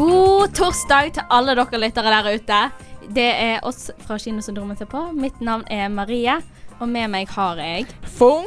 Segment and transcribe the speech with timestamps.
[0.00, 2.58] God torsdag til alle dere lyttere der ute.
[3.12, 5.02] Det er oss fra Kinosyndromet ser på.
[5.12, 6.38] Mitt navn er Marie,
[6.78, 8.46] og med meg har jeg Fung.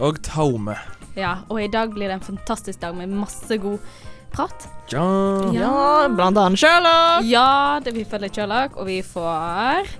[0.00, 0.78] Og Taume.
[1.12, 3.84] Ja, og i dag blir det en fantastisk dag med masse god
[4.32, 4.64] prat.
[4.94, 5.04] Ja.
[5.52, 5.74] Ja,
[6.08, 7.28] blant annet Sherlock.
[7.28, 9.92] Ja, det vi følger Sherlock, og vi får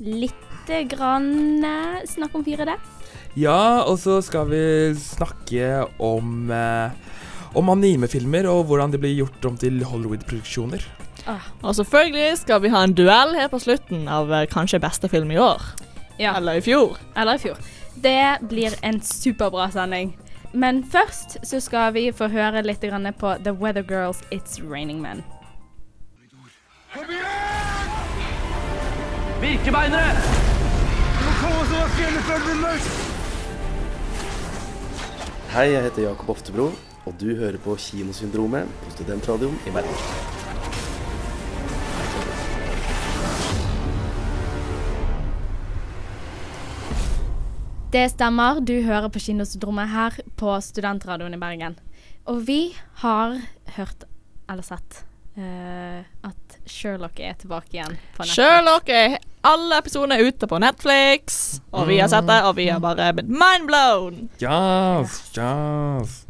[0.00, 2.78] lite grann eh, snakk om 4D.
[3.36, 4.64] ja, og så skal vi
[4.96, 6.96] snakke om eh,
[7.56, 10.84] om animefilmer og hvordan de blir gjort om til Hollywood-produksjoner.
[11.62, 15.30] Og selvfølgelig skal vi ha en duell her på slutten av eh, kanskje beste film
[15.34, 15.62] i år.
[16.18, 16.96] Ja, Eller i fjor.
[17.16, 17.58] eller i fjor.
[18.02, 20.16] Det blir en superbra sending.
[20.52, 25.22] Men først så skal vi få høre litt på The Weather Girls It's Raining Men.
[29.40, 30.16] Birkebeinere!
[35.52, 36.70] Hei, jeg heter Jakob Oftebro,
[37.08, 39.94] og du hører på Kinosyndromet på Studentradioen i Bergen.
[47.88, 51.78] Det stemmer, du hører på Kinosyndromet her på Studentradioen i Bergen.
[52.28, 53.38] Og vi har
[53.78, 54.04] hørt,
[54.50, 55.00] eller sett,
[55.40, 58.36] uh, at Sherlock er tilbake igjen på Netflix.
[58.36, 59.16] Sherlock er
[59.48, 61.40] alle episodene er ute på Netflix,
[61.72, 64.26] og vi har sett det, og vi har bare blitt mindblown.
[64.44, 66.27] Yes, jazz.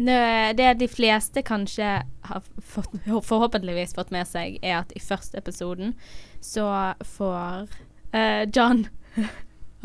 [0.00, 1.88] Det de fleste kanskje
[2.24, 5.92] har fått, forhåpentligvis fått med seg, er at i første episoden
[6.40, 7.68] så får
[8.14, 8.86] uh, John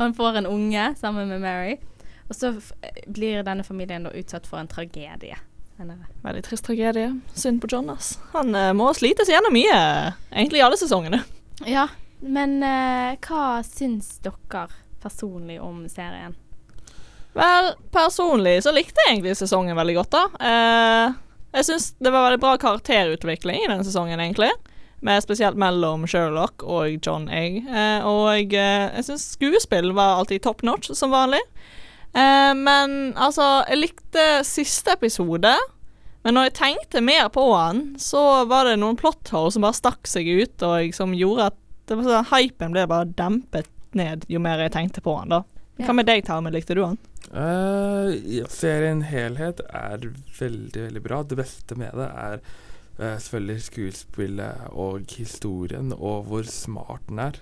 [0.00, 1.76] Han får en unge sammen med Mary.
[2.28, 2.54] Og så
[3.06, 5.36] blir denne familien da utsatt for en tragedie.
[5.76, 7.10] Veldig trist tragedie.
[7.34, 8.18] Synd på John, ass.
[8.32, 9.78] Han uh, må slites gjennom mye,
[10.32, 11.22] egentlig i alle sesongene.
[11.68, 11.86] Ja,
[12.20, 14.66] men uh, hva syns dere
[15.02, 16.36] personlig om serien?
[17.36, 20.24] Vel, personlig så likte jeg egentlig sesongen veldig godt, da.
[20.40, 21.16] Eh,
[21.58, 24.50] jeg syns det var veldig bra karakterutvikling i denne sesongen, egentlig.
[25.04, 27.58] Med spesielt mellom Sherlock og John Egg.
[27.68, 31.42] Eh, og eh, jeg syns skuespill var alltid top notch, som vanlig.
[32.16, 35.52] Eh, men altså, jeg likte siste episode.
[36.24, 39.76] Men når jeg tenkte mer på han, så var det noen plot holes som bare
[39.76, 44.24] stakk seg ut, og som gjorde at det var sånn, hypen ble bare dempet ned
[44.32, 45.44] jo mer jeg tenkte på han, da.
[45.76, 46.98] Hva med deg, Tarmen, Likte du han?
[47.30, 48.14] Uh,
[48.52, 50.06] serien helhet er
[50.38, 51.22] veldig, veldig bra.
[51.26, 57.40] Det beste med det er uh, selvfølgelig skuespillet og historien, og hvor smart den er.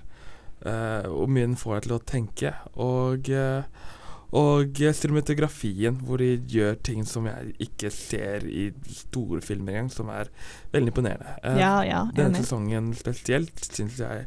[0.64, 2.54] Uh, og mye den får deg til å tenke.
[2.80, 3.92] Og uh,
[4.34, 10.10] og cinematografien, hvor de gjør ting som jeg ikke ser i store filmer engang, som
[10.10, 10.32] er
[10.72, 11.36] veldig imponerende.
[11.44, 14.26] Uh, Ja, ja, Denne sesongen spesielt syns jeg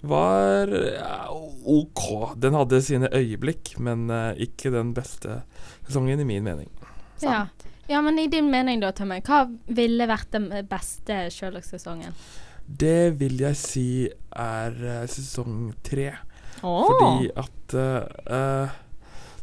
[0.00, 1.28] var ja,
[1.64, 2.34] OK.
[2.36, 5.42] Den hadde sine øyeblikk, men eh, ikke den beste
[5.86, 6.70] sesongen, i min mening.
[7.22, 7.48] Ja.
[7.88, 12.14] ja, men i din mening da, Tømme, hva ville vært den beste Sherlock-sesongen?
[12.68, 13.88] Det vil jeg si
[14.36, 16.12] er eh, sesong tre.
[16.62, 16.88] Oh.
[16.90, 18.78] Fordi at uh, eh,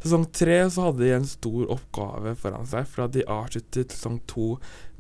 [0.06, 4.52] Sesong tre så hadde de en stor oppgave foran seg, for de avsluttet sesong to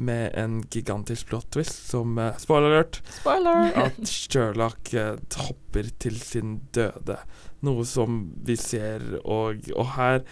[0.01, 3.03] med en gigantisk plot twist som uh, Spoiler alert!
[3.19, 3.69] Spoiler!
[3.85, 5.13] At Sherlock uh,
[5.45, 7.19] hopper til sin døde.
[7.61, 10.23] Noe som vi ser, og, og her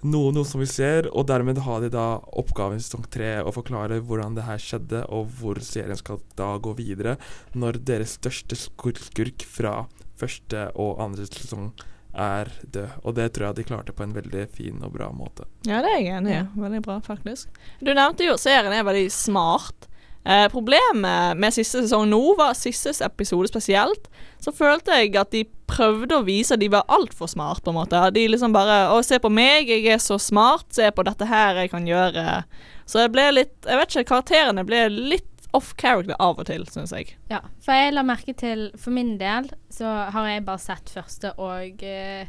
[0.00, 2.06] noe, noe som vi ser, og dermed har de da
[2.40, 6.54] oppgaven i sesong tre å forklare hvordan det her skjedde, og hvor serien skal da
[6.56, 7.18] gå videre
[7.52, 9.82] når deres største skurk fra
[10.16, 11.74] første og andre sesong
[12.14, 12.98] er død.
[13.04, 15.46] Og det tror jeg de klarte på en veldig fin og bra måte.
[15.68, 16.42] Ja, det er jeg enig i.
[16.60, 17.48] Veldig bra, faktisk.
[17.80, 19.88] Du nevnte jo at serien er veldig smart.
[20.24, 24.06] Eh, problemet med siste sesong nå var siste episode spesielt.
[24.42, 25.42] Så følte jeg at de
[25.72, 27.98] prøvde å vise at de var altfor smart, på en måte.
[28.14, 30.68] De liksom bare Å, se på meg, jeg er så smart.
[30.76, 32.42] Se på dette her jeg kan gjøre.
[32.86, 36.64] Så jeg ble litt Jeg vet ikke, karakterene ble litt off character av og til,
[36.72, 37.14] syns jeg.
[37.30, 41.34] Ja, for jeg la merke til For min del så har jeg bare sett første
[41.36, 42.24] og uh,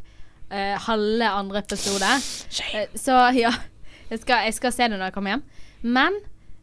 [0.51, 2.09] uh, halve andre episode.
[2.73, 3.53] Uh, så ja,
[4.09, 5.45] jeg skal, jeg skal se det når jeg kommer hjem.
[5.83, 6.19] Men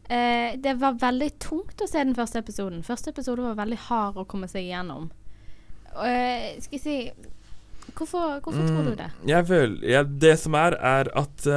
[0.09, 2.81] eh, det var veldig tungt å se den første episoden.
[2.85, 5.11] Første episode var veldig hard å komme seg igjennom.
[5.91, 6.97] Eh, skal jeg si
[7.91, 9.07] Hvorfor, hvorfor tror du det?
[9.19, 11.47] Mm, Jeg føler ja, Det som er, er at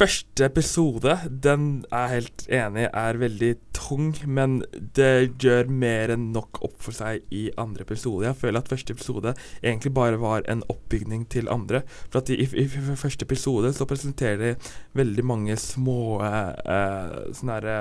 [0.00, 1.12] Første episode,
[1.44, 4.54] den er jeg helt enig er veldig tung, men
[4.96, 8.24] det gjør mer enn nok opp for seg i andre episode.
[8.24, 11.82] Jeg føler at første episode egentlig bare var en oppbygning til andre.
[12.08, 14.54] For at i, i, i første episode så presenterer de
[14.96, 17.76] veldig mange små eh, sånne herre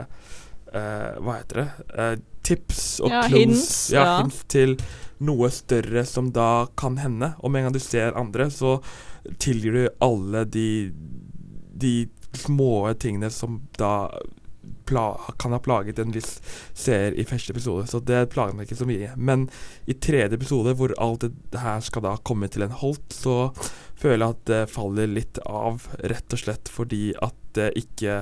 [0.73, 1.69] eh, Hva heter det?
[1.95, 2.15] Eh,
[2.49, 3.39] tips og Ja, clues.
[3.39, 4.17] hints, Ja, ja.
[4.25, 4.75] hints til
[5.23, 7.31] noe større som da kan hende.
[7.39, 8.81] Og med en gang du ser andre, så
[9.39, 10.67] tilgir du alle de
[11.81, 11.93] de
[12.35, 14.11] små tingene som da
[15.37, 16.39] kan ha plaget en viss
[16.73, 17.85] seer i første episode.
[17.87, 19.11] Så det plager meg ikke så mye.
[19.17, 19.47] Men
[19.89, 23.51] i tredje episode, hvor alt det her skal da komme til en holdt, så
[23.99, 28.21] føler jeg at det faller litt av, rett og slett fordi at det ikke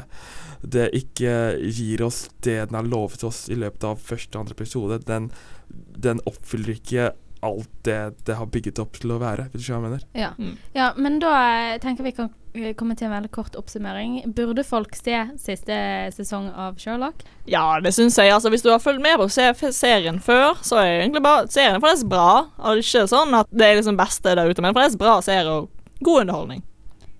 [0.61, 1.31] det ikke
[1.61, 4.99] gir oss det den har lovet oss i løpet av første og andre episode.
[5.05, 5.29] Den,
[5.69, 7.11] den oppfyller ikke
[7.45, 10.05] alt det det har bygget opp til å være, hvis du skjønner hva jeg mener.
[10.17, 10.31] Ja.
[10.37, 10.57] Mm.
[10.73, 14.19] ja, men da eh, tenker vi kan eh, komme til en veldig kort oppsummering.
[14.37, 15.77] Burde folk se siste
[16.15, 17.25] sesong av Sherlock?
[17.49, 18.33] Ja, det syns jeg.
[18.33, 22.09] Altså, hvis du har fulgt med på serien før, så er egentlig bare serien faktisk
[22.11, 22.47] bra.
[22.57, 25.19] Og det er ikke sånn at det er liksom beste der ute, men faktisk bra
[25.25, 25.69] serie og
[26.01, 26.65] god underholdning.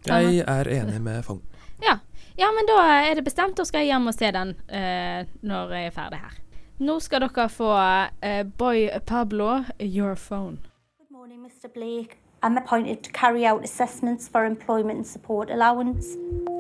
[0.08, 1.42] Jeg er enig med Fong.
[1.84, 2.00] Ja.
[2.40, 3.58] ja, men da er det bestemt.
[3.58, 6.38] Da skal jeg hjem og se den uh, når jeg er ferdig her.
[6.79, 7.71] Nå skal dere få
[8.21, 10.59] eh, Boy Pablo, Your Phone.
[11.00, 11.74] Good morning, Mr.
[11.74, 12.18] Blake.
[12.44, 16.06] I'm appointed to carry out assessments for employment and support allowance.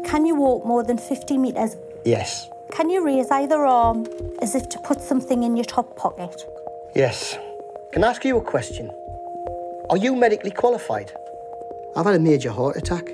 [0.09, 1.75] Can you walk more than 50 metres?
[2.03, 2.47] Yes.
[2.71, 4.07] Can you raise either arm
[4.41, 6.35] as if to put something in your top pocket?
[6.95, 7.37] Yes.
[7.93, 8.89] Can I ask you a question?
[9.91, 11.11] Are you medically qualified?
[11.95, 13.07] I've had a major heart attack.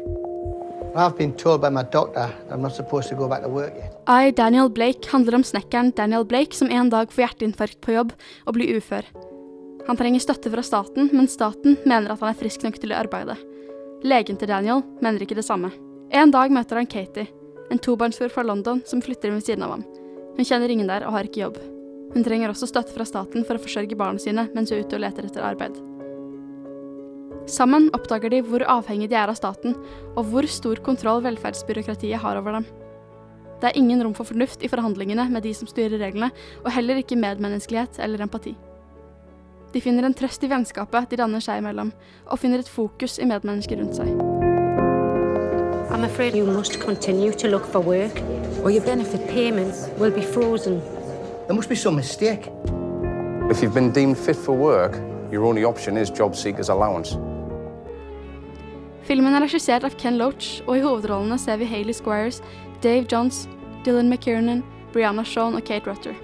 [0.95, 3.93] I've been told by my doctor I'm not supposed to go back to work yet.
[4.07, 8.09] I, Daniel Blake handler om snekkeren Daniel Blake som en dag får hjerteinfarkt på jobb
[8.44, 9.05] og blir ufør.
[9.88, 13.00] Han trenger støtte fra staten, men staten mener at han er frisk nok til å
[13.00, 13.38] arbeide.
[14.03, 15.71] Legen til Daniel mener ikke det samme.
[16.11, 17.29] En dag møter han Katie,
[17.71, 19.88] en tobarnsfrue fra London som flytter inn ved siden av ham.
[20.35, 21.63] Hun kjenner ingen der og har ikke jobb.
[22.13, 24.99] Hun trenger også støtte fra staten for å forsørge barna sine mens hun er ute
[24.99, 25.79] og leter etter arbeid.
[27.47, 29.75] Sammen oppdager de hvor avhengig de er av staten,
[30.15, 32.67] og hvor stor kontroll velferdsbyråkratiet har over dem.
[33.63, 36.33] Det er ingen rom for fornuft i forhandlingene med de som styrer reglene,
[36.65, 38.51] og heller ikke medmenneskelighet eller empati.
[39.71, 41.94] De finner en trøst i vennskapet de danner seg imellom,
[42.27, 44.12] og finner et fokus i medmennesker rundt seg.
[45.95, 48.19] I'm afraid you must continue to look for work,
[48.65, 50.81] or your benefit payments will be frozen.
[51.48, 52.51] There must be some mistake.
[53.50, 55.00] If you've been deemed fit for work,
[55.31, 57.16] your only option is job seekers allowance.
[59.04, 62.42] Filmen er regissert av Ken Loach, og i hovedrollene ser vi Hayley Squires,
[62.83, 63.47] Dave Johns,
[63.85, 66.18] Dylan McKiernan, Brianna Shawn og Kate Rutter.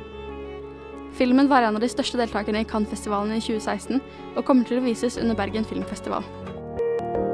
[1.16, 4.02] Filmen var en av de største deltakerne i Cannes-festivalen i 2016,
[4.36, 6.28] og kommer til å vises under Bergen Filmfestival.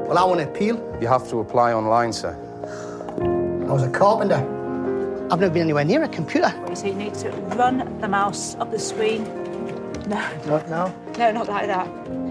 [0.06, 0.78] Well, I want to appeal.
[1.02, 2.36] You have to apply online, sir.
[3.66, 4.38] I was a carpenter.
[5.30, 6.52] I've never been anywhere near a computer.
[6.74, 9.24] So you need to run the mouse up the screen.
[10.06, 10.92] No, Not now.
[11.18, 11.88] no, not like that.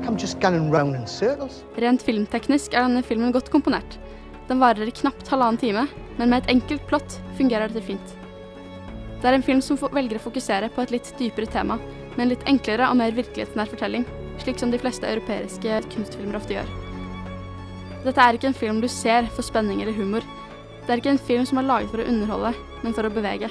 [0.07, 1.65] I'm just going round in circles.
[1.75, 3.99] Rent filmteknisk er denne filmen godt komponert.
[4.47, 5.87] Den varer i knapt halvannen time,
[6.17, 8.13] men med et enkelt plott fungerer dette fint.
[9.21, 11.79] Det er en film som velger å fokusere på et litt dypere tema,
[12.15, 14.05] med en litt enklere og mer virkelighetsnær fortelling,
[14.43, 16.69] slik som de fleste europeiske kunstfilmer ofte gjør.
[18.05, 20.21] Dette er ikke en film du ser for spenning eller humor.
[20.85, 22.53] Det er ikke en film som er laget for å underholde,
[22.83, 23.49] men for å bevege.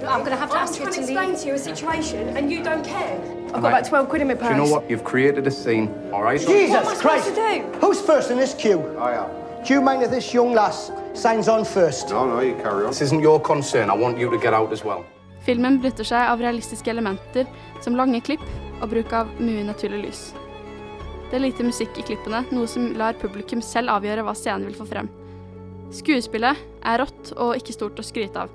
[0.00, 2.62] I'm going to have to ask you to explain to you a situation and you
[2.62, 3.18] don't care.
[3.52, 4.50] I've got about 12 quid in my Do purse.
[4.50, 4.88] you know what?
[4.88, 6.40] You've created a scene, all right?
[6.40, 7.28] Jesus Christ!
[7.28, 7.62] to do?
[7.80, 8.80] Who's first in this queue?
[8.98, 9.28] I am.
[9.66, 12.10] Do you mind if this young lass signs on first?
[12.10, 12.92] No, no, you carry on.
[12.92, 13.90] This isn't your concern.
[13.90, 15.04] I want you to get out as well.
[15.44, 17.44] Filmen benytter seg av realistiske elementer
[17.84, 18.44] som lange klipp
[18.80, 20.22] og bruk av mye naturlig lys.
[21.28, 24.80] Det er lite musikk i klippene, noe som lar publikum selv avgjøre hva scenen vil
[24.80, 25.12] få frem.
[25.92, 28.52] Skuespillet er rått og ikke stort å skryte av.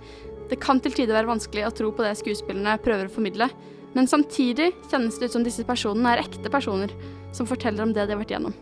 [0.50, 3.50] Det kan til tider være vanskelig å tro på det skuespillerne prøver å formidle,
[3.93, 6.93] men samtidig kjennes det ut som disse personene er ekte personer
[7.33, 8.57] som forteller om det de har vært gjennom.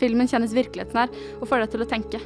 [0.00, 2.20] Filmen kjennes virkelighetsnær og får deg til å tenke.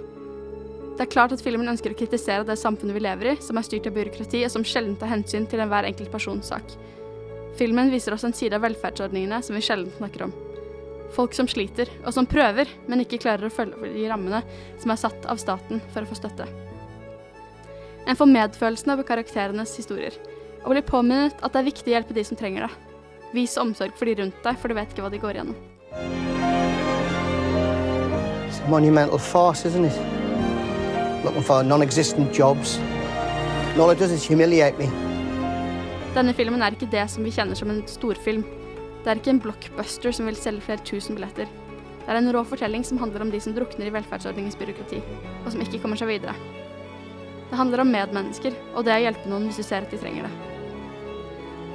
[0.99, 3.67] Det er klart at filmen ønsker å kritisere det samfunnet vi lever i, som er
[3.67, 6.75] styrt av byråkrati og som sjelden tar hensyn til enhver enkelt persons sak.
[7.59, 10.35] Filmen viser oss en side av velferdsordningene som vi sjelden snakker om.
[11.15, 14.43] Folk som sliter, og som prøver, men ikke klarer å følge de rammene
[14.83, 16.49] som er satt av staten for å få støtte.
[18.09, 20.15] En får medfølelsen av karakterenes historier,
[20.65, 22.73] og blir påminnet at det er viktig å hjelpe de som trenger det.
[23.37, 26.28] Vis omsorg for de rundt deg, for du vet ikke hva de går igjennom.
[28.69, 31.25] Monumental farce, isn't it?
[31.25, 32.77] Looking for non-existent jobs.
[32.77, 34.91] And all it does is humiliate me.
[36.13, 38.43] Denne filmen er ikke det som vi kjenner som en storfilm.
[39.05, 41.49] Det er ikke en blockbuster som vil selge flere tusen billetter.
[42.03, 45.01] Det er en rå fortelling som handler om de som drukner i velferdsordningens byråkrati,
[45.45, 46.35] og som ikke kommer seg videre.
[47.49, 50.29] Det handler om medmennesker, og det å hjelpe noen hvis du ser at de trenger
[50.29, 50.35] det.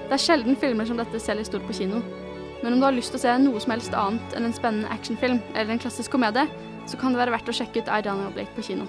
[0.09, 2.03] Det er sjelden filmer som dette selger stort på kino,
[2.62, 4.93] men om du har lyst til å se noe som helst annet enn en spennende
[4.93, 6.45] actionfilm eller en klassisk komedie,
[6.85, 8.87] så kan det være verdt å sjekke ut I, Daniel Blake på kino.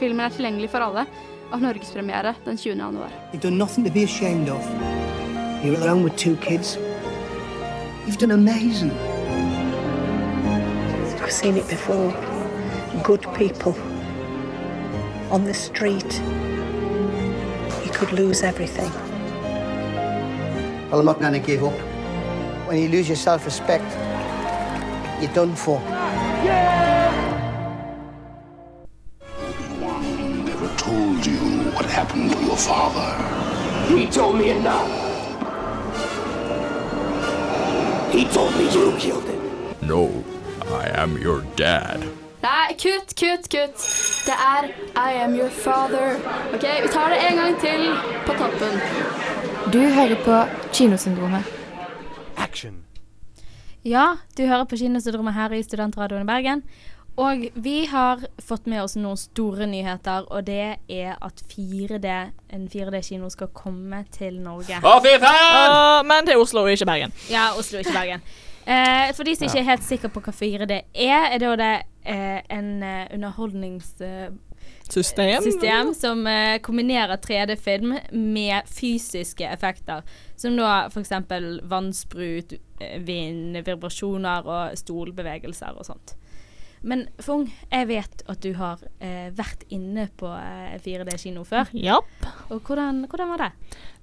[0.00, 1.06] Filmen er tilgjengelig for alle,
[1.52, 2.78] av norgespremiere den 20.
[2.78, 3.12] januar.
[3.32, 4.62] You've done nothing to be ashamed of.
[5.64, 6.76] You're alone with two kids.
[8.06, 8.92] You've done amazing.
[11.22, 12.12] I've seen it before.
[13.02, 13.74] Good people
[15.30, 16.22] on the street.
[17.84, 18.90] You could lose everything.
[20.90, 21.74] Well, I'm not going to give up.
[22.68, 23.84] When you lose your self-respect,
[25.20, 25.80] you're done for.
[30.44, 31.38] Never told you
[31.74, 33.08] what happened to your father.
[33.88, 34.90] He told me enough.
[38.12, 39.40] He told me you killed him.
[39.82, 40.24] No,
[40.66, 42.00] I am your dad.
[42.42, 43.76] Nei, kutt, kutt, kutt.
[44.26, 44.64] Det er
[44.96, 46.16] I am your father.
[46.54, 47.94] OK, vi tar det en gang til
[48.26, 48.80] på toppen.
[49.72, 51.44] Du hører på Kinosyndromet.
[53.86, 56.62] Ja, du hører på Kinosyndromet her i Studentradioen i Bergen.
[57.16, 62.08] Og vi har fått med oss noen store nyheter, og det er at 4D,
[62.52, 64.80] en 4D-kino skal komme til Norge.
[64.82, 65.70] Å, fy faen!
[65.70, 67.14] Uh, men til Oslo, ikke Bergen.
[67.30, 68.26] Ja, Oslo, ikke Bergen.
[68.66, 71.72] Eh, for de som ikke er helt sikre på hva 4D er, er da det
[72.02, 73.94] eh, en eh, underholdnings...
[74.92, 75.42] System?
[75.42, 80.02] system som uh, kombinerer 3D-film med fysiske effekter.
[80.36, 81.10] Som da f.eks.
[81.62, 86.16] vannsprut, eh, vind, vibrasjoner og stolbevegelser og sånt.
[86.82, 91.70] Men Fung, jeg vet at du har eh, vært inne på eh, 4D-kino før.
[91.74, 91.98] Ja.
[92.52, 93.50] Og hvordan, hvordan var det?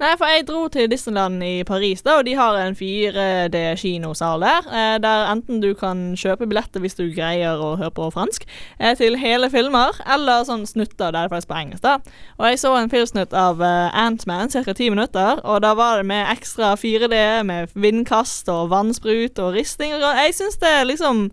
[0.01, 4.68] Nei, for jeg dro til Disneyland i Paris, da, og de har en 4D-kinosal der.
[4.68, 8.48] Eh, der enten du kan kjøpe billetter hvis du greier å høre på fransk,
[8.80, 11.84] eh, til hele filmer, eller sånn snutter der det faktisk på engelsk.
[11.84, 11.98] da.
[12.39, 14.74] Og jeg så en filmsnutt av eh, Antman, ca.
[14.74, 19.94] ti minutter, og da var det med ekstra 4D, med vindkast og vannsprut og risting.
[19.94, 21.30] og Jeg syns det liksom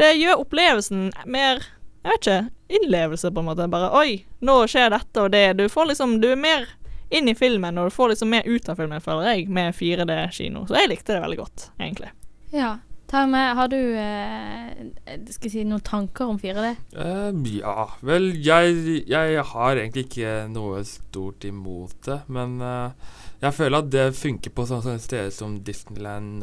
[0.00, 1.62] Det gjør opplevelsen mer
[2.02, 2.38] jeg vet ikke,
[2.80, 3.68] innlevelse, på en måte.
[3.70, 5.44] Bare oi, nå skjer dette og det.
[5.60, 6.66] Du får liksom Du er mer
[7.12, 10.64] inn i filmen, og du får liksom mer ut av filmen, føler jeg, med 4D-kino.
[10.66, 12.10] Så jeg likte det veldig godt, egentlig.
[12.54, 12.78] Ja.
[13.12, 16.70] Med, har du eh, skal si, noen tanker om 4D?
[16.96, 23.52] Um, ja, vel, jeg, jeg har egentlig ikke noe stort imot det, men uh, jeg
[23.58, 26.40] føler at det funker på sånne, sånne steder som Disneyland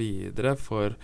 [0.00, 0.98] videre for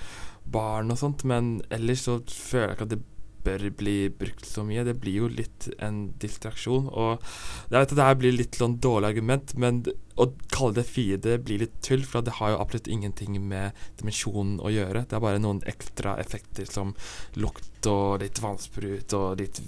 [0.45, 3.03] barn og sånt, men ellers så føler jeg ikke at det
[3.45, 4.85] bør bli brukt så mye.
[4.87, 6.89] Det blir jo litt en distraksjon.
[6.89, 9.83] Og jeg vet at det her blir litt sånn dårlig argument, men
[10.21, 14.59] å kalle det 4D blir litt tull, for det har jo absolutt ingenting med dimensjonen
[14.65, 15.05] å gjøre.
[15.09, 16.95] Det er bare noen ekstra effekter som
[17.41, 19.61] lukt og litt vannsprut og litt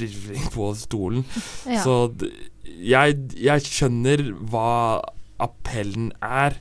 [0.00, 1.24] virvling på stolen.
[1.68, 1.82] Ja.
[1.84, 1.96] Så
[2.64, 4.70] jeg, jeg skjønner hva
[5.40, 6.56] appellen er.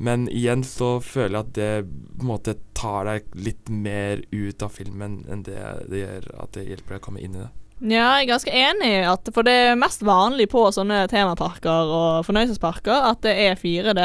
[0.00, 1.72] Men igjen så føler jeg at det
[2.16, 6.54] på en måte tar deg litt mer ut av filmen enn det det gjør at
[6.56, 7.50] det hjelper deg å komme inn i det.
[7.80, 12.26] Ja, jeg er ganske enig, at, for det er mest vanlig på sånne temaparker og
[12.26, 14.02] fornøyelsesparker at det er 4D.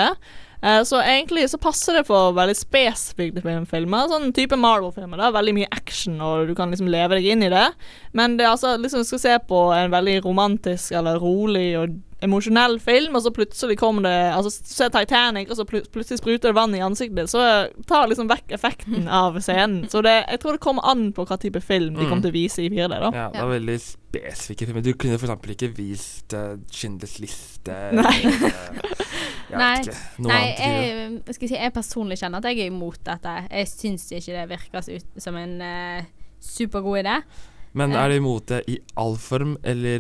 [0.66, 5.20] Eh, så egentlig så passer det for veldig spesifikke filmer, sånn type Marvel-filmer.
[5.20, 7.68] Er veldig mye action, og du kan liksom leve deg inn i det.
[8.18, 12.00] Men det er altså liksom du skal se på en veldig romantisk eller rolig og
[12.24, 16.50] emosjonell film, og så plutselig kommer det Altså, se Titanic, og så pl plutselig spruter
[16.50, 17.42] det vann i ansiktet, så
[17.88, 19.90] tar liksom vekk effekten av scenen.
[19.92, 22.10] Så det, jeg tror det kommer an på hva type film de Mm.
[22.10, 23.10] kommer til å vise i 4D, da.
[23.14, 24.82] Ja, det er veldig spesifikke filmer.
[24.86, 27.76] Du kunne eksempel ikke vist uh, Schindlers liste.
[28.00, 28.16] Nei.
[28.24, 28.94] eller, eh,
[29.52, 29.74] jeg Nei,
[30.26, 30.60] nei annet.
[30.60, 33.36] jeg, jeg, skal si, jeg personlig kjenner at jeg er imot dette.
[33.52, 36.08] Jeg syns ikke det virker ut som en uh,
[36.42, 37.20] supergod idé.
[37.76, 38.00] Men Eh.
[38.06, 40.00] er du imot det i all form, eller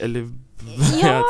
[0.00, 0.26] Eller
[1.00, 1.20] Ja,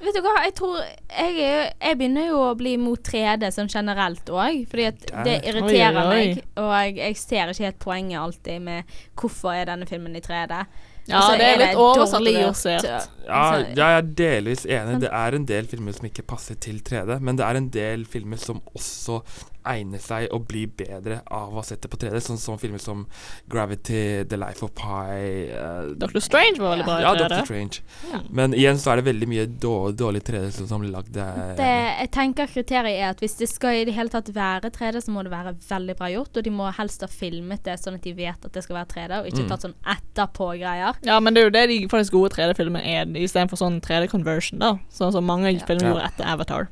[0.00, 3.70] vet du hva, jeg tror Jeg, er- jeg begynner jo å bli mot 3D sånn
[3.72, 6.26] generelt òg, fordi at det irriterer Oi, oi.
[6.34, 6.42] meg.
[6.60, 8.84] Og jeg, jeg ser ikke helt poenget alltid med
[9.16, 10.60] hvorfor er denne filmen i 3D.
[11.06, 12.62] Ja, altså, det er litt oversaturnert.
[12.62, 13.00] dårliggjort, Ja,
[13.30, 14.96] altså, jeg er delvis enig.
[15.04, 18.04] Det er en del filmer som ikke passer til 3D, men det er en del
[18.10, 19.20] filmer som også
[19.66, 23.06] egner seg å bli bedre av å sette på 3D, sånn som filmer som
[23.50, 26.20] Gravity, The Life of Pi uh, Dr.
[26.24, 27.28] Strange var veldig bra i Ja, 3D.
[27.28, 27.44] Dr.
[27.44, 27.80] Strange.
[28.12, 28.20] Ja.
[28.30, 31.70] Men igjen så er det veldig mye dårlig, dårlig 3D som, som lagd eh, det,
[32.02, 35.14] jeg tenker kriteriet er at hvis det skal i det hele tatt være 3D, så
[35.14, 38.04] må det være veldig bra gjort, og de må helst ha filmet det sånn at
[38.06, 39.50] de vet at det skal være 3D, og ikke Mm.
[39.52, 40.96] tatt sånn etterpå-greier.
[41.06, 44.72] Ja, men det er jo det de faktisk gode 3D-filmene er, istedenfor sånn 3D-conversion, da.
[44.92, 45.92] Sånn som mange filmer Ja.
[45.92, 46.68] gjorde etter Avatar.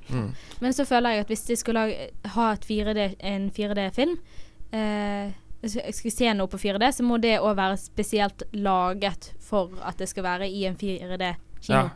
[0.60, 1.82] Men så føler jeg at hvis de skulle
[2.34, 4.18] ha et 4D, en 4D-film,
[4.72, 5.32] eh,
[5.64, 9.96] jeg skal se noe på 4D, så må det òg være spesielt laget for at
[10.00, 11.53] det skal være i en 4D-kino.
[11.68, 11.88] Ja,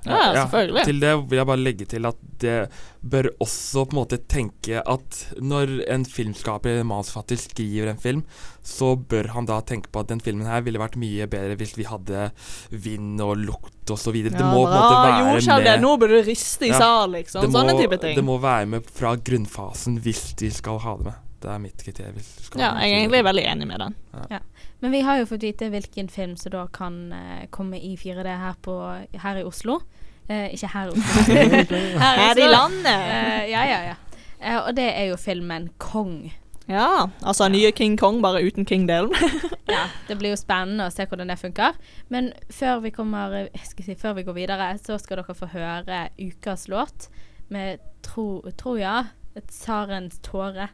[0.46, 0.84] selvfølgelig.
[0.88, 2.54] Til det vil jeg bare legge til at det
[3.02, 8.22] bør også på en måte tenke at når en filmskaper eller manusforfatter skriver en film,
[8.64, 11.76] så bør han da tenke på at den filmen her ville vært mye bedre hvis
[11.76, 12.30] vi hadde
[12.70, 14.16] vind og lukt osv.
[14.16, 17.10] Ja, det må på en måte være jordskjelv, med Nå bør du riste i sal,
[17.12, 17.42] liksom.
[17.42, 18.16] det må- Sånne type ting.
[18.16, 21.14] Det må være med fra grunnfasen hvis de skal ha det med.
[21.40, 22.18] Det er mitt kriterium.
[22.58, 23.94] Ja, jeg er egentlig veldig enig med den.
[24.30, 24.38] Ja.
[24.80, 28.26] Men vi har jo fått vite hvilken film som da kan eh, komme i 4D
[28.26, 28.74] her, på,
[29.22, 29.80] her i Oslo.
[30.28, 31.22] Eh, ikke her i Oslo.
[32.04, 32.50] Her i Oslo.
[32.52, 32.92] landet.
[32.92, 33.94] Eh, ja, ja, ja.
[34.40, 36.28] Eh, og det er jo filmen Kong.
[36.68, 39.14] Ja, altså nye King Kong, bare uten King-delen.
[39.76, 41.78] ja, det blir jo spennende å se hvordan det funker.
[42.12, 46.02] Men før vi kommer skal si, Før vi går videre, så skal dere få høre
[46.20, 47.08] ukas låt
[47.48, 50.68] med tro, Troja, et tsarens tåre.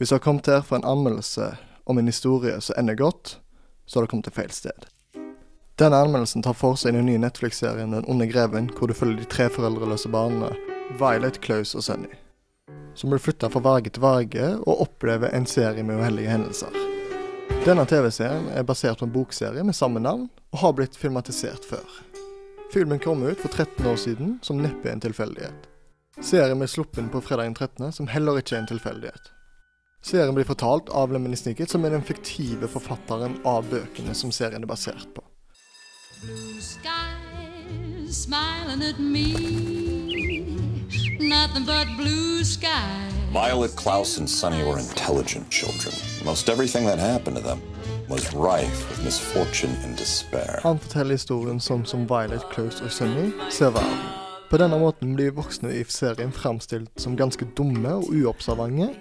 [0.00, 1.52] Hvis du har kommet her for en anmeldelse
[1.84, 3.38] om en historie som ender godt,
[3.86, 4.86] så har du kommet til feil sted.
[5.78, 9.30] Denne anmeldelsen tar for seg den nye Netflix-serien Den onde greven, hvor du følger de
[9.30, 10.52] tre foreldreløse barna
[11.00, 12.12] Violet, Klaus og Sunny,
[12.94, 16.70] som blir flytta fra verge til verge og opplever en serie med uheldige hendelser.
[17.64, 21.86] Denne TV-serien er basert på en bokserie med samme navn, og har blitt filmatisert før.
[22.72, 25.66] Filmen kom ut for 13 år siden, som neppe er en tilfeldighet.
[26.22, 29.32] Serien ble sluppet på fredag den 13., som heller ikke er en tilfeldighet.
[30.04, 34.60] Serien blir fortalt av Lemony Snicket, som er den fiktive forfatteren av bøkene som serien
[34.60, 35.22] er basert på.
[36.20, 39.32] Blue skies smiling at me.
[41.20, 43.14] Nothing but blue skies.
[43.32, 45.94] Violet, Klaus, and Sonny were intelligent children.
[46.24, 47.60] Most everything that happened to them
[48.08, 50.60] was rife with misfortune and despair.
[50.62, 54.04] Han forteller historien sånn som Violet, Klaus og Sunny ser verden.
[54.50, 58.92] På denne måten blir voksne i serien framstilt som ganske dumme og uobservante.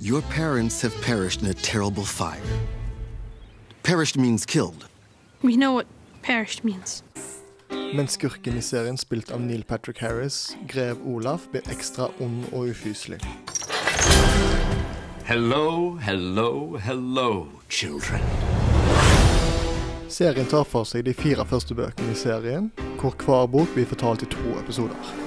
[0.00, 2.42] Your parents have perished in a terrible fire.
[3.82, 4.86] Perished means killed.
[5.42, 5.86] We know what
[6.22, 7.02] perished means.
[7.70, 12.68] Men skurken i serien, spilt av Neil Patrick Harris, grev Olaf, blir ekstra ond og
[12.74, 13.22] ufyselig.
[15.24, 18.20] Hello, hello, hello, children.
[20.08, 22.68] Serien tar for seg de fire første bøkene i serien,
[23.00, 25.25] hvor hver bok blir fortalt i to episoder.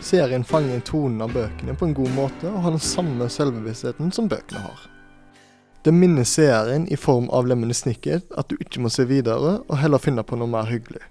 [0.00, 4.28] Serien fanger tonen av bøkene på en god måte og har den samme selvbevisstheten som
[4.32, 4.86] bøkene har.
[5.84, 9.78] Det minner serien i form av Lemmene Snicket at du ikke må se videre og
[9.80, 11.04] heller finne på noe mer hyggelig.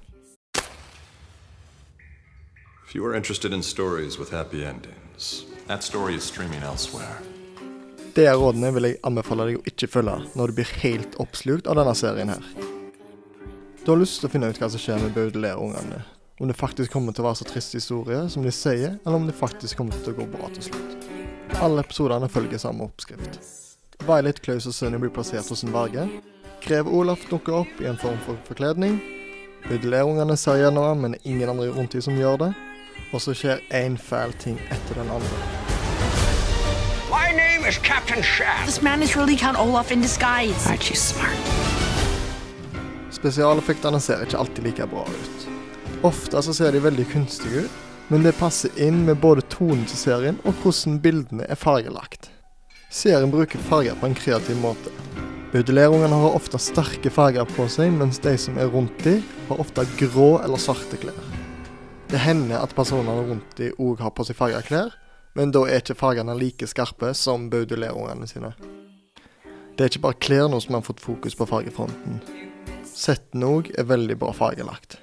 [2.89, 7.21] If you are interested in stories with happy endings, that story is streaming elsewhere.
[8.15, 11.69] Det er rådene vil jeg anbefale deg å ikke følge når du blir helt oppslukt
[11.69, 12.45] av denne serien her.
[13.85, 16.01] Du har lyst til å finne ut hva som skjer med Baudelaire-ungene.
[16.39, 19.25] Om det faktisk kommer til å være så trist historie som de sier, eller om
[19.27, 21.07] det faktisk kommer til å gå bra til slutt.
[21.59, 23.41] Alle episodene følger samme oppskrift.
[24.07, 26.05] Violet, Klaus og Sunny blir plassert hos en verge.
[26.63, 29.01] Grev Olaf dukker opp i en form for forkledning.
[29.65, 32.49] Baudelaire-ungene ser gjennom ham, men det er ingen andre rundt dem som gjør det.
[33.11, 35.43] Og så skjer én fæl ting etter den andre.
[37.11, 38.63] My name is Captain Shaft.
[38.63, 40.71] This man is really Count Olaf in disguise.
[40.71, 41.35] Aren't you smart?
[43.11, 45.48] Spesialeffektene ser ikke alltid like bra ut.
[46.01, 49.99] Ofte så ser de veldig kunstige ut, men det passer inn med både tonen til
[49.99, 52.29] serien og hvordan bildene er fargelagt.
[52.89, 54.93] Serien bruker farger på en kreativ måte.
[55.51, 59.83] Baudelaire-ungene har ofte sterke farger på seg, mens de som er rundt dem, har ofte
[59.99, 61.19] grå eller svarte klær.
[62.09, 64.95] Det hender at personene rundt dem òg har på seg farga klær,
[65.35, 68.53] men da er ikke fargene like skarpe som Baudelaire-ungene sine.
[69.75, 72.23] Det er ikke bare klærne som har fått fokus på fargefronten.
[72.87, 75.01] Settene òg er veldig bra fargelagt.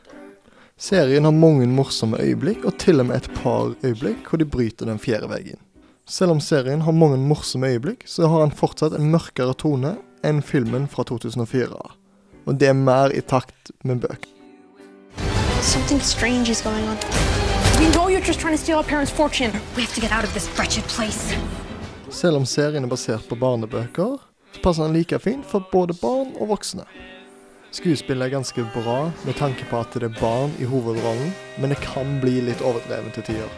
[0.76, 4.84] Serien har mange morsomme øyeblikk, og til og med et par øyeblikk hvor de bryter
[4.84, 5.56] den fjerde veggen.
[6.04, 10.42] Selv om serien har mange morsomme øyeblikk, så har han fortsatt en mørkere tone enn
[10.44, 11.80] filmen fra 2004.
[12.46, 14.28] Og det er mer i takt med bøkene.
[15.62, 17.00] Something strange is going on.
[17.80, 19.52] We know you're just trying to steal our parents' fortune.
[19.76, 21.32] We have to get out of this wretched place.
[22.10, 24.20] Selv om serien er basert på barnebøker,
[24.52, 26.84] så passer den like fint for både barn og voksne.
[27.74, 31.80] Skuespillet er ganske bra med tanke på at det er barn i hovedrollen, men det
[31.82, 33.56] kan bli litt overdrevet til tider.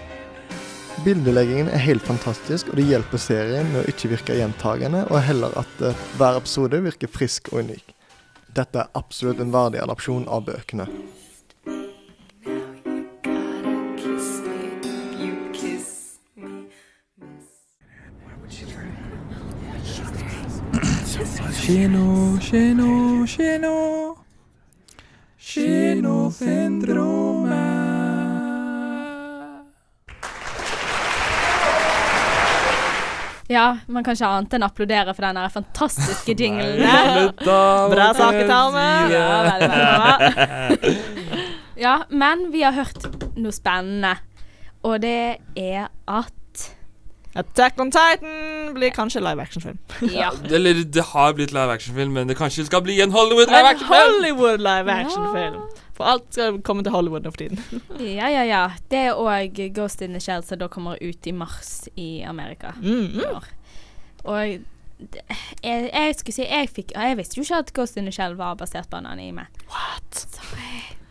[1.05, 5.55] Bildeleggingen er helt fantastisk, og det hjelper serien med å ikke virke gjentagende, og heller
[5.61, 7.95] at eh, hver episode virker frisk og unik.
[8.57, 10.89] Dette er absolutt en verdig adopsjon av bøkene.
[21.19, 24.15] Kino, kino, kino.
[25.39, 27.59] Kinosyndromet.
[33.49, 36.87] Ja, man kan ikke annet enn applaudere for den fantastiske jinglen.
[36.87, 39.11] Slutt Bra må sak, i Tarmen.
[39.11, 40.19] Ja, veldig, veldig bra.
[41.79, 43.05] Ja, men vi har hørt
[43.39, 44.17] noe spennende,
[44.83, 46.35] og det er at
[47.39, 49.79] Attack on Titan blir kanskje live action-film.
[50.21, 50.33] Ja.
[50.51, 54.15] Eller det har blitt live action-film, men det kanskje skal bli en Hollywood live action-film.
[54.15, 55.61] Hollywood live action-film.
[55.99, 57.63] For alt skal komme til Hollywood nå for tiden.
[58.19, 58.65] Ja, ja, ja.
[58.91, 62.75] Det er òg Ghost in the Shell som da kommer ut i mars i Amerika.
[62.83, 63.31] Mm, i.
[64.25, 68.15] Og jeg, jeg skulle si jeg fikk Jeg visste jo ikke at Ghost in the
[68.15, 69.47] Shell var basert på en anime.
[69.71, 70.27] What?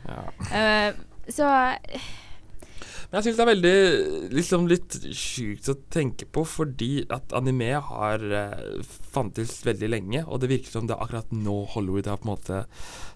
[0.08, 0.24] Ja.
[0.52, 0.96] Uh,
[1.30, 1.48] så
[3.08, 7.70] Men jeg syns det er veldig liksom litt sjukt å tenke på, fordi at anime
[7.80, 12.20] har uh, fantes veldig lenge, og det virker som det er akkurat nå Hollywood har
[12.20, 12.60] på en måte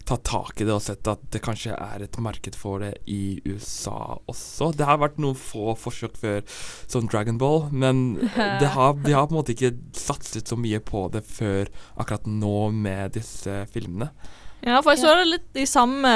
[0.08, 3.42] tatt tak i det og sett at det kanskje er et marked for det i
[3.44, 4.72] USA også.
[4.80, 6.42] Det har vært noen få forsøk før,
[6.88, 8.16] som Dragon Ball, men
[8.64, 11.68] det har, de har på en måte ikke satset så mye på det før
[12.00, 14.14] akkurat nå med disse filmene.
[14.62, 16.12] Ja, for jeg så det litt i samme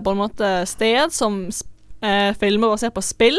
[0.00, 1.42] på en måte sted som
[2.00, 3.38] eh, filmer basert på spill.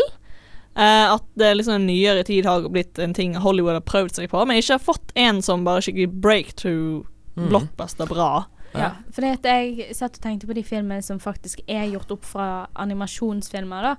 [0.80, 4.30] Eh, at det liksom en nyere tid har blitt en ting Hollywood har prøvd seg
[4.32, 7.04] på, men ikke har fått en som bare skikkelig breakthrough
[7.36, 7.50] mm.
[7.50, 8.46] blockbuster bra.
[8.78, 12.68] Ja, for jeg satt og tenkte på de filmene som faktisk er gjort opp fra
[12.80, 13.96] animasjonsfilmer, da.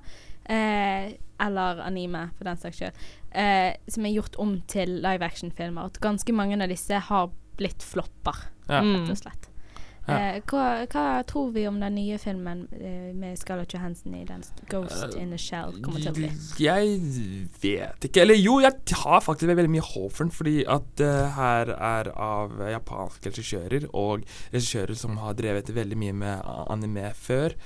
[0.51, 3.05] Eh, eller anime, for den saks skyld.
[3.31, 5.91] Eh, som er gjort om til live action-filmer.
[5.91, 8.81] At ganske mange av disse har blitt flopper, Ja.
[8.81, 9.50] rett og slett.
[10.11, 10.19] Ja.
[10.35, 14.43] Eh, hva, hva tror vi om den nye filmen eh, med Scarlett Johansson i den
[14.71, 16.31] Ghost in the Shell kommer til å bli?
[16.61, 16.97] Jeg
[17.63, 18.25] vet ikke.
[18.25, 22.11] Eller jo, jeg har faktisk veldig mye håp for den, fordi at det her er
[22.15, 27.57] av japanske regissører, og regissører som har drevet veldig mye med anime før.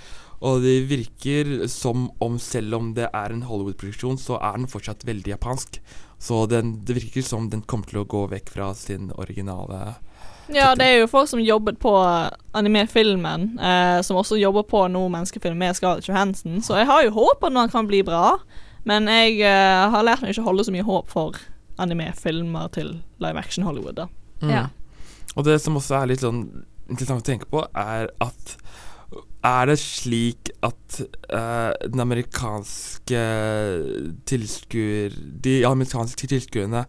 [0.45, 5.05] Og det virker som om selv om det er en Hollywood-produksjon, så er den fortsatt
[5.07, 5.79] veldig japansk.
[6.19, 9.95] Så den, det virker som den kommer til å gå vekk fra sin originale
[10.53, 11.91] Ja, det er jo folk som jobbet på
[12.55, 17.15] anime-filmen, eh, som også jobber på noe menneskefilm med Scarlett Johansson, så jeg har jo
[17.15, 18.37] håp at den kan bli bra,
[18.85, 21.39] men jeg eh, har lært meg ikke å holde så mye håp for
[21.81, 24.07] anime-filmer til live action Hollywood, da.
[24.43, 24.51] Mm.
[24.53, 24.65] Ja.
[25.35, 26.45] Og det som også er litt sånn
[26.85, 28.57] interessant å tenke på, er at
[29.45, 33.19] er det slik at uh, den amerikanske
[34.25, 35.13] tilskuer
[35.45, 36.81] De amerikanske tilskuerne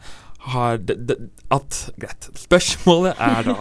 [0.53, 1.17] har det, det,
[1.51, 2.29] At Greit.
[2.39, 3.57] Spørsmålet er da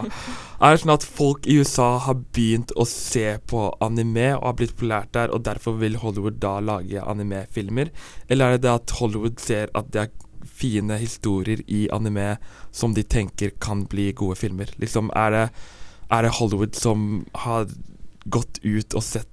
[0.56, 4.54] Er det sånn at folk i USA har begynt å se på anime og har
[4.60, 7.90] blitt populært der, og derfor vil Hollywood da lage animefilmer?
[8.28, 10.14] Eller er det det at Hollywood ser at det er
[10.56, 12.38] fine historier i anime
[12.72, 14.72] som de tenker kan bli gode filmer?
[14.80, 15.44] Liksom, er det,
[16.08, 17.68] er det Hollywood som har
[18.32, 19.28] gått ut og sett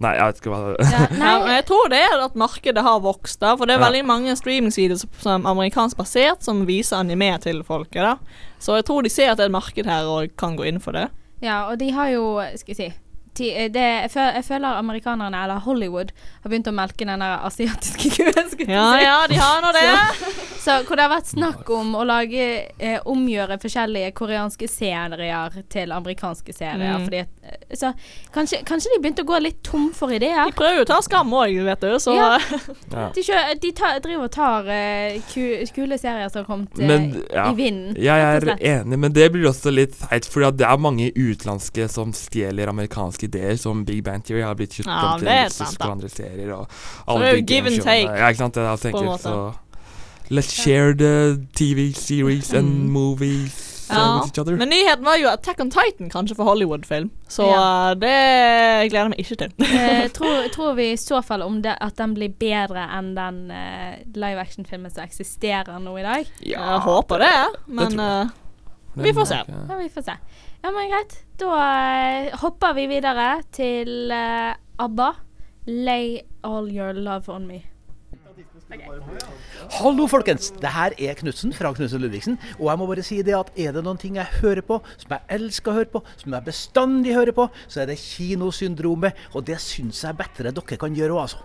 [0.00, 1.14] Nei, jeg vet ikke hva det er.
[1.20, 3.86] Ja, jeg tror det er at markedet har vokst, da, for det er Ja.
[3.88, 8.16] veldig mange streamingsider som, er amerikansk basert, som viser anime til folket, da.
[8.62, 10.78] Så jeg tror de ser at det er et marked her og kan gå inn
[10.80, 11.08] for det.
[11.44, 12.94] Ja, og de har jo Skal jeg si
[13.36, 16.08] det, jeg, føler amerikanerne, eller Hollywood,
[16.40, 18.62] har begynt å melke den der asiatiske kuen.
[18.64, 19.82] Ja, ja, de har nå det.
[19.84, 20.30] Så,
[20.66, 22.46] så hvor det har vært snakk om å lage
[22.82, 26.96] eh, omgjøre forskjellige koreanske serier til amerikanske serier.
[26.96, 27.04] Mm.
[27.06, 27.92] Fordi at, eh, så
[28.34, 30.48] kanskje, kanskje de begynte å gå litt tom for ideer.
[30.50, 32.32] De prøver jo å ta skam òg, vet du, så Ja.
[32.96, 33.10] Ja.
[33.12, 35.42] De, kjø, de tar, driver og tar eh, ku,
[35.74, 37.96] kule serier som har kommet eh, Men, ja, i vinden.
[38.00, 42.14] Jeg er enig, men det blir også litt teit, for det er mange utenlandske som
[42.16, 45.50] stjeler amerikanske ideer, som Big Bang Theory har blitt kjøpt Ja, om til det er
[45.50, 46.56] russisk og andre serier.
[46.56, 49.12] Og det er jo give and take, Ja, ikke sant, det er tenker, på en
[49.12, 49.36] måte.
[49.36, 49.65] Så
[50.30, 52.92] let's share the TV series and Mm.
[52.92, 54.16] movies Ja.
[54.18, 54.56] with each other.
[54.56, 57.90] Men nyheten var jo Attack on Titan kanskje for Hollywood-film, så Ja.
[57.90, 59.52] uh, det gleder jeg meg ikke til.
[59.58, 63.50] Eh, tror, tror vi i så fall om det, at den blir bedre enn den
[63.50, 66.26] eh, live action-filmen som eksisterer nå i dag?
[66.42, 69.38] jeg håper det, men det uh, vi får se.
[69.68, 70.12] Ja, vi får se.
[70.64, 71.18] Ja, men greit.
[71.38, 75.12] Da uh, hopper vi videre til uh, ABBA.
[75.66, 77.62] Lay all your love on me.
[78.66, 80.48] Hallo, folkens!
[80.58, 82.38] Det her er Knutsen fra Knutsen Ludvigsen.
[82.58, 85.14] Og jeg må bare si det at er det noen ting jeg hører på, som
[85.14, 89.14] jeg elsker å høre på, som jeg bestandig hører på, så er det Kinosyndromet.
[89.38, 91.38] Og det syns jeg bedre dere kan gjøre òg, altså.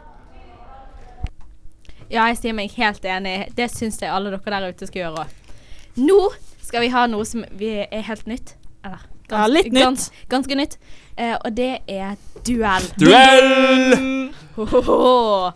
[2.09, 3.37] Ja, jeg sier meg helt enig.
[3.55, 5.55] Det syns jeg alle dere der ute skal gjøre òg.
[6.01, 6.19] Nå
[6.65, 8.55] skal vi ha noe som vi er helt nytt.
[8.81, 9.83] Eller Ja, litt nytt.
[9.85, 10.79] Gans, ganske nytt.
[11.15, 12.89] Uh, og det er duell.
[12.99, 14.31] Duell!
[14.57, 15.53] Hohoho.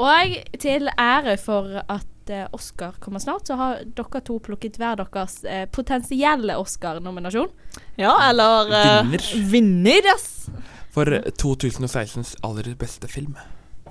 [0.00, 4.98] Og til ære for at eh, Oscar kommer snart, så har dere to plukket hver
[4.98, 7.52] deres eh, potensielle Oscar-nominasjon.
[7.98, 9.50] Ja, eller uh, Vinner.
[9.50, 10.48] vinner, yes.
[10.94, 11.06] For
[11.42, 13.36] 2016s aller beste film.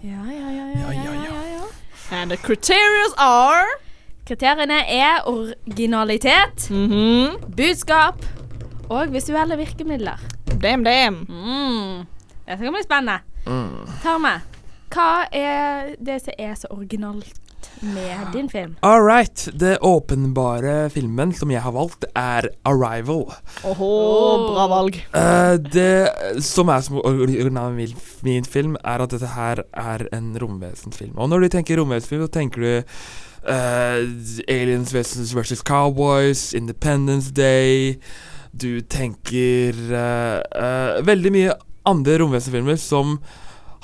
[0.03, 0.67] Ja, ja, ja.
[0.75, 1.63] ja, ja, ja, ja.
[2.11, 3.65] And the criterias are
[4.23, 6.69] Kriteriene er originalitet,
[7.57, 8.23] budskap
[8.87, 10.21] og visuelle virkemidler.
[10.61, 11.25] Damn, damn.
[11.27, 12.05] Mm.
[12.47, 13.17] Dette kan bli spennende.
[14.03, 14.37] Tarme,
[14.93, 17.39] hva er det som er så originalt
[17.81, 18.75] med din film?
[18.85, 19.47] All right.
[19.53, 23.33] Det åpenbare filmen som jeg har valgt, er 'Arrival'.
[23.63, 23.89] Åhå,
[24.53, 24.99] bra valg.
[25.15, 30.37] Uh, det som er som originalen min, min film, er at dette her er en
[30.41, 31.17] romvesenfilm.
[31.17, 32.83] Og når du tenker romvesenfilm, så tenker du
[33.49, 33.99] uh,
[34.47, 35.35] Aliens vs.
[35.35, 37.99] versus Cowboys, Independence Day
[38.53, 41.53] Du tenker uh, eh, veldig mye
[41.89, 43.17] andre romvesenfilmer som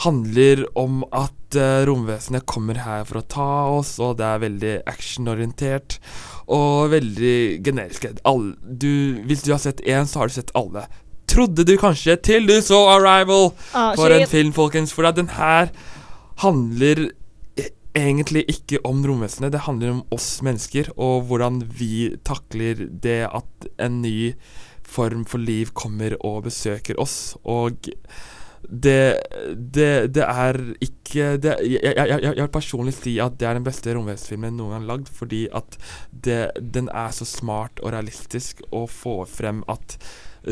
[0.03, 4.73] handler om at uh, romvesenet kommer her for å ta oss, og det er veldig
[4.89, 5.97] actionorientert
[6.49, 8.07] og veldig generisk.
[8.27, 10.87] All, du, hvis du har sett én, så har du sett alle.
[11.29, 13.51] Trodde du kanskje til du så 'Arrival'?
[13.73, 14.93] Ah, for en film, folkens.
[14.93, 15.69] For den her
[16.41, 17.11] handler
[17.59, 19.51] e- egentlig ikke om romvesenet.
[19.51, 24.33] Det handler om oss mennesker, og hvordan vi takler det at en ny
[24.81, 27.37] form for liv kommer og besøker oss.
[27.45, 27.77] Og
[28.67, 29.17] det,
[29.55, 33.57] det, det er ikke det, jeg, jeg, jeg, jeg vil personlig si at det er
[33.57, 35.79] den beste romvesenfilmen noen gang lagd, fordi at
[36.11, 39.97] den er så smart og realistisk å få frem at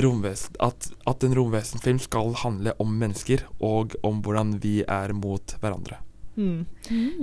[0.04, 5.58] romvesen, at, at en romvesenfilm skal handle om mennesker og om hvordan vi er mot
[5.62, 6.02] hverandre.
[6.38, 6.66] Mm.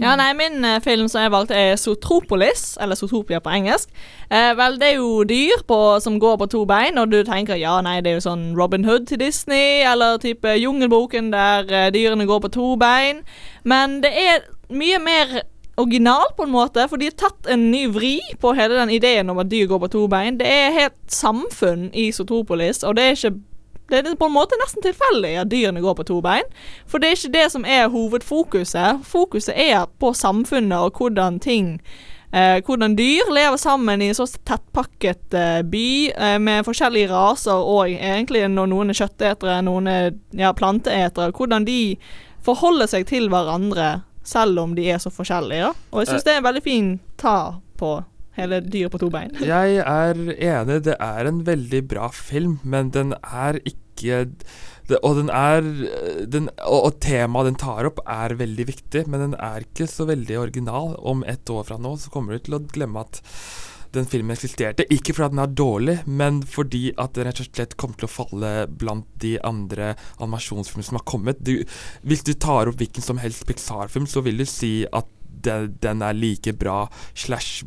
[0.02, 3.92] Ja, nei, min eh, film som jeg valgte er Zootropolis, eller Zootopia på engelsk.
[4.26, 7.58] Eh, vel, det er jo dyr på, som går på to bein, og du tenker
[7.60, 11.88] ja, nei, det er jo sånn Robin Hood til Disney, eller type Jungelboken der eh,
[11.94, 13.22] dyrene går på to bein.
[13.62, 15.40] Men det er mye mer
[15.76, 19.30] original på en måte, for de har tatt en ny vri på hele den ideen
[19.30, 20.38] om at dyr går på to bein.
[20.42, 23.36] Det er helt samfunn i Zootropolis, og det er ikke
[23.90, 26.48] det er på en måte nesten tilfeldig at dyrene går på to bein.
[26.88, 29.04] For det er ikke det som er hovedfokuset.
[29.04, 31.76] Fokuset er på samfunnet og hvordan ting
[32.32, 37.60] eh, Hvordan dyr lever sammen i en så tettpakket eh, by eh, med forskjellige raser
[37.60, 41.34] og egentlig når noen er kjøttetere, noen er ja, planteetere.
[41.36, 41.96] Hvordan de
[42.44, 45.68] forholder seg til hverandre selv om de er så forskjellige.
[45.68, 45.88] Da.
[45.92, 47.38] Og jeg syns det er en veldig fin ta
[47.76, 47.98] på
[48.38, 49.32] hele dyr på to bein.
[49.54, 53.80] Jeg er enig, det er en veldig bra film, men den er ikke
[54.88, 55.62] det, Og den er
[56.28, 60.04] den, Og, og temaet den tar opp, er veldig viktig, men den er ikke så
[60.10, 60.96] veldig original.
[60.98, 63.22] Om et år fra nå så kommer du til å glemme at
[63.94, 64.86] den filmen eksisterte.
[64.92, 68.12] Ikke fordi den er dårlig, men fordi at den rett og slett kommer til å
[68.12, 71.42] falle blant de andre animasjonsfilmene som har kommet.
[71.46, 71.62] Du,
[72.02, 75.10] hvis du tar opp hvilken som helst Pixar-film, så vil du si at
[75.44, 77.64] den, den er like bra slash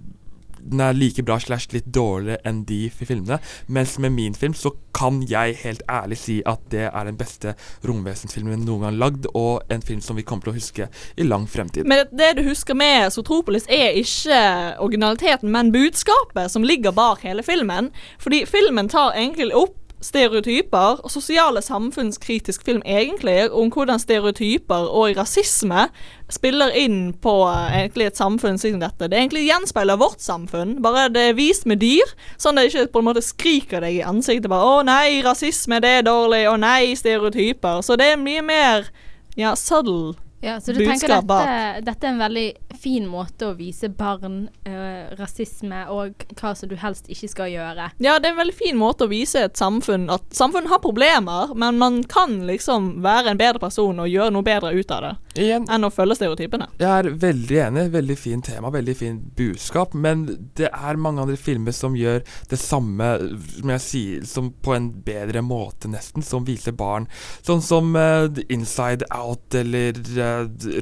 [0.72, 3.40] den er like bra slash litt dårligere enn de filmene.
[3.68, 7.54] Mens med min film så kan jeg helt ærlig si at det er den beste
[7.86, 11.48] romvesensfilmen noen gang lagd, og en film som vi kommer til å huske i lang
[11.50, 11.88] fremtid.
[11.88, 14.40] Men det du husker med Zootropolis, er ikke
[14.84, 17.92] originaliteten, men budskapet som ligger bak hele filmen.
[18.20, 25.18] Fordi filmen tar egentlig opp stereotyper og sosiale samfunnskritisk film egentlig om hvordan stereotyper og
[25.18, 25.88] rasisme
[26.30, 29.10] spiller inn på eh, egentlig et samfunn som dette.
[29.10, 32.94] Det egentlig gjenspeiler vårt samfunn, bare det er vist med dyr, sånn at det ikke
[32.94, 36.58] på en måte skriker deg i ansiktet bare 'Å nei, rasisme, det er dårlig', 'Å
[36.60, 37.82] nei, stereotyper'.
[37.82, 38.90] Så det er mye mer
[39.38, 42.48] ja, subtle Ja, så du tenker dette, dette er en veldig
[42.78, 47.90] fin måte å vise barn eh, rasisme og hva som du helst ikke skal gjøre.
[47.98, 51.56] Ja, det er en veldig fin måte å vise et samfunn at samfunn har problemer,
[51.58, 55.14] men man kan liksom være en bedre person og gjøre noe bedre ut av det.
[55.38, 55.68] Igjen.
[55.70, 56.70] Enn å følge stereotypene.
[56.82, 57.84] Jeg er veldig enig.
[57.94, 59.94] Veldig fint tema, veldig fint budskap.
[59.94, 60.26] Men
[60.58, 63.10] det er mange andre filmer som gjør det samme,
[63.52, 67.06] som jeg sier, som på en bedre måte, nesten, som viser barn.
[67.46, 70.27] Sånn som uh, Inside Out eller uh,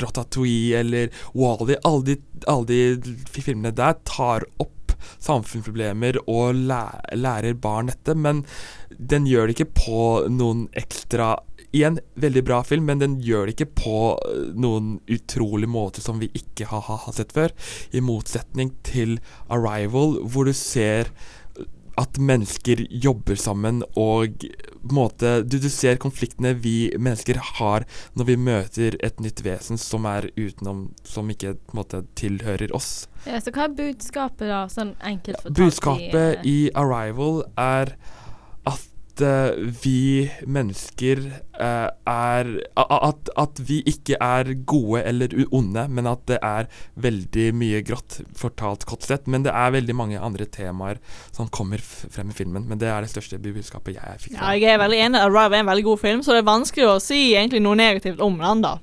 [0.03, 1.79] Ratatouille eller Wall-E.
[1.83, 2.17] Alle, de,
[2.51, 4.71] alle de filmene der tar opp
[5.21, 8.43] samfunnsproblemer og lærer, lærer barn dette, men
[8.95, 11.35] den gjør det ikke på noen ekstra
[11.75, 16.21] Igjen, veldig bra film, men den gjør det ikke på øh, noen utrolig måte som
[16.21, 17.51] vi ikke har, har sett før.
[17.91, 19.17] I motsetning til
[19.51, 21.11] Arrival, hvor du ser
[21.99, 24.43] at mennesker jobber sammen og
[24.85, 29.41] på en måte, du, du ser konfliktene vi mennesker har når vi møter et nytt
[29.45, 33.07] vesen som er utenom, som ikke på en måte tilhører oss.
[33.25, 35.57] Ja, så hva er budskapet, da, sånn enkelt fortalt?
[35.57, 37.95] Budskapet i, i Arrival er
[39.15, 41.19] at eh, vi mennesker
[41.59, 47.53] eh, er At, at vi ikke er gode eller onde, men at det er veldig
[47.55, 49.27] mye grått, fortalt kort sett.
[49.27, 50.99] Men det er veldig mange andre temaer
[51.31, 52.67] som kommer frem i filmen.
[52.67, 55.21] Men det er det største budskapet jeg fikk Ja, jeg er veldig enig.
[55.21, 58.23] Arrive er en veldig god film, så det er vanskelig å si egentlig noe negativt
[58.23, 58.77] om den, da.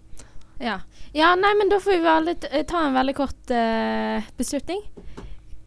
[0.62, 0.80] ja.
[1.12, 2.36] ja, nei, men da får vi veldig,
[2.68, 4.80] ta en veldig kort uh, beslutning.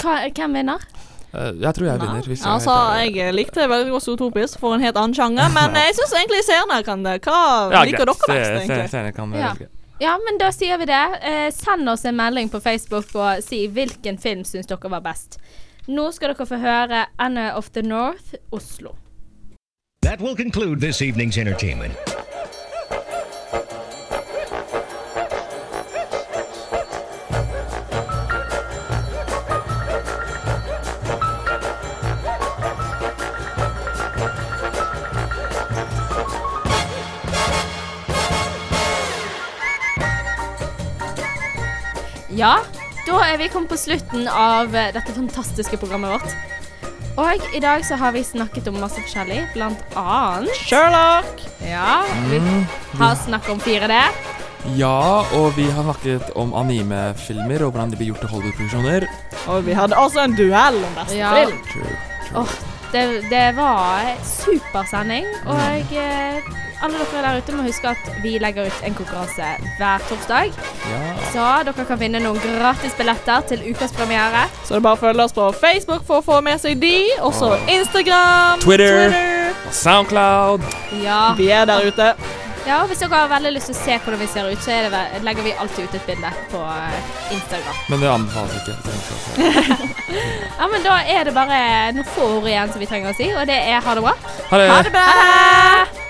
[0.01, 0.89] hva, hvem vinner?
[1.36, 2.21] Eh, jeg tror jeg vinner.
[2.32, 2.76] Hvis jeg Altså,
[3.15, 6.82] jeg likte veldig godt Zootopis for en helt annen sjanger, men jeg syns egentlig seerne
[6.88, 7.17] kan det.
[7.26, 7.39] Hva
[7.71, 8.08] Ja, liker greit.
[8.08, 8.89] dere best, egentlig?
[8.89, 9.54] se- se, kan Ja.
[10.02, 11.04] Ja, men da sier vi det.
[11.24, 15.38] Eh, send oss en melding på Facebook og si hvilken film syns dere var best.
[15.88, 18.95] Nå skal dere få høre Anna of the North, Oslo.
[20.02, 21.93] That will conclude this evening's entertainment.
[42.36, 42.56] Ja,
[43.06, 46.36] da er vi kommet på slutten av eh, dette fantastiske programmet vårt.
[47.15, 51.45] Og i dag så har vi snakket om masse forskjellig, blant annet Sherlock.
[51.63, 52.65] Ja, vi Mm.
[53.00, 54.02] har snakket om 4D.
[54.76, 59.08] Ja, og vi har snakket om animefilmer og hvordan de blir gjort til Hollywood-produksjoner.
[59.48, 61.34] Og vi hadde også en duell om beste Ja.
[61.45, 61.62] film.
[62.36, 62.48] Åh,
[62.91, 66.41] det, det var supersending, og eh,
[66.83, 70.51] alle dere der ute må huske at vi legger ut en konkurranse hver torsdag.
[71.33, 74.45] Så dere kan vinne noen gratis billetter til ukas premiere.
[74.63, 76.95] Så det er bare å følge oss på Facebook for å få med seg de.
[77.25, 79.05] Også Og Instagram, Twitter.
[79.09, 79.61] Twitter.
[79.67, 80.65] Og Soundcloud.
[81.03, 81.21] Ja.
[81.38, 82.13] Vi er der ute.
[82.65, 84.71] Ja, og Hvis dere har veldig lyst til å se hvordan vi ser ut, så
[84.73, 87.75] er det vel, legger vi alltid ut et bilde på eh, Instagram.
[87.93, 88.77] Men det anbefales ikke.
[88.85, 89.91] det.
[90.55, 91.59] Ja, men Da er det bare
[91.93, 94.15] noen få ord igjen som vi trenger å si, og det er ha det bra.
[94.49, 94.71] Ha det.
[94.71, 96.05] Ha det bra!